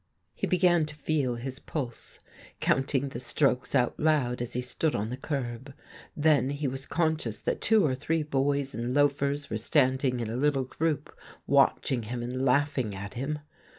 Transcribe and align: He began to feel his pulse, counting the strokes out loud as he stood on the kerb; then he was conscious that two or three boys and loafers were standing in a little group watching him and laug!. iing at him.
He 0.33 0.47
began 0.47 0.87
to 0.87 0.95
feel 0.95 1.35
his 1.35 1.59
pulse, 1.59 2.17
counting 2.59 3.09
the 3.09 3.19
strokes 3.19 3.75
out 3.75 3.99
loud 3.99 4.41
as 4.41 4.53
he 4.53 4.61
stood 4.61 4.95
on 4.95 5.11
the 5.11 5.15
kerb; 5.15 5.75
then 6.17 6.49
he 6.49 6.67
was 6.67 6.87
conscious 6.87 7.39
that 7.41 7.61
two 7.61 7.85
or 7.85 7.93
three 7.93 8.23
boys 8.23 8.73
and 8.73 8.95
loafers 8.95 9.51
were 9.51 9.59
standing 9.59 10.19
in 10.19 10.27
a 10.27 10.35
little 10.35 10.63
group 10.65 11.15
watching 11.45 12.01
him 12.01 12.23
and 12.23 12.33
laug!. 12.43 12.69
iing 12.83 12.95
at 12.95 13.13
him. 13.13 13.41